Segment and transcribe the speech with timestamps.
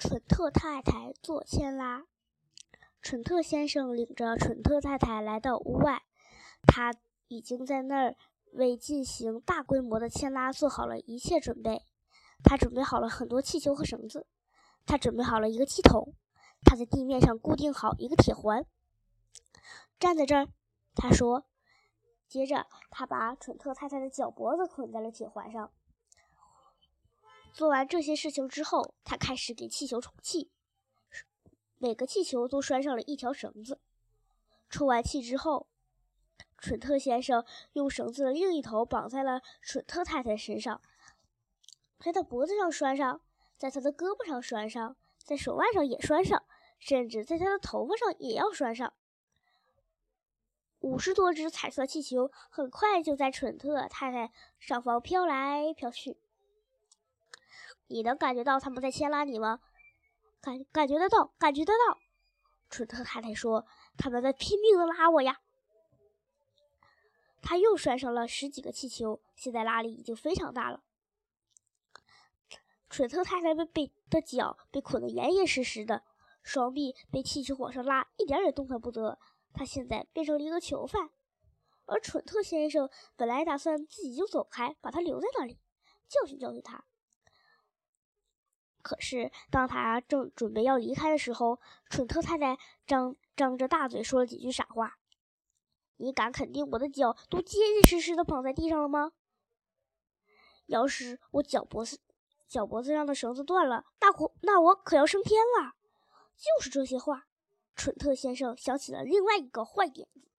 [0.00, 2.06] 蠢特太太做牵拉。
[3.02, 6.04] 蠢特先生领着蠢特太太来到屋外，
[6.62, 6.94] 他
[7.28, 8.16] 已经在那儿
[8.54, 11.82] 为进行大规模的牵拉做好了一切准备。
[12.42, 14.26] 他准备好了很多气球和绳子，
[14.86, 16.14] 他准备好了一个气筒，
[16.64, 18.64] 他在地面上固定好一个铁环。
[19.98, 20.48] 站在这儿，
[20.94, 21.44] 他说。
[22.26, 25.70] 接着，他把蠢特太太的脚脖子捆在了铁环上。
[27.60, 30.50] 做完这些事情之后，他开始给气球充气。
[31.76, 33.78] 每个气球都拴上了一条绳子。
[34.70, 35.68] 充完气之后，
[36.56, 40.80] 蠢特先生用绳子的另一头绑在了蠢特太太身上，
[41.98, 43.20] 在他脖子上拴上，
[43.58, 46.42] 在他的胳膊上拴上，在手腕上也拴上，
[46.78, 48.94] 甚至在他的头发上也要拴上。
[50.78, 56.16] 五十多只彩色气球很快就在蠢特太太上方飘来飘去。
[57.90, 59.60] 你能感觉到他们在牵拉你吗？
[60.40, 61.98] 感感觉得到，感觉得到。
[62.70, 63.66] 蠢特太太说
[63.98, 65.40] ：“他们在拼命的拉我呀。”
[67.42, 70.84] 他又拴上了十几个气球，现在拉力已经非常大了。
[72.88, 76.04] 蠢特太太被被的脚被捆得严严实实的，
[76.42, 79.18] 双臂被气球往上拉，一点也动弹不得。
[79.52, 81.10] 他现在变成了一个囚犯，
[81.86, 85.58] 而蠢特先生本来打算自己就走开，把他留在那里，
[86.08, 86.84] 教训教训他。
[88.82, 94.98] 可是当他正准备要离开的时候，蠢特太太张张着大嘴说了几句傻话
[95.98, 99.12] ：“你敢肯定我的脚都结结实实的绑在地上了吗？
[100.66, 102.00] 要是我脚脖子
[102.48, 105.74] 脚脖子上的绳子断了，那我那我可要升天了。”
[106.36, 107.26] 就是这些话。
[107.76, 110.29] 蠢特先生想起了另外一个坏点子。